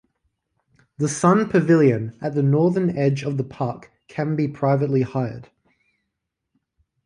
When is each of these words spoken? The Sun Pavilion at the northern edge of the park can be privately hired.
The 0.97 1.07
Sun 1.07 1.49
Pavilion 1.49 2.17
at 2.23 2.33
the 2.33 2.41
northern 2.41 2.97
edge 2.97 3.21
of 3.21 3.37
the 3.37 3.43
park 3.43 3.91
can 4.07 4.35
be 4.35 4.47
privately 4.47 5.03
hired. 5.03 5.49